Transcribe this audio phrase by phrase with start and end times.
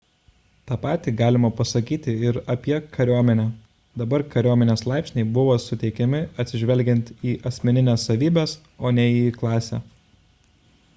[0.69, 3.45] tą patį galima pasakyti ir apie kariuomenę–
[4.03, 8.59] dabar kariuomenės laipsniai buvo suteikiami atsižvelgiant į asmenines savybes
[8.89, 9.85] o ne į klasę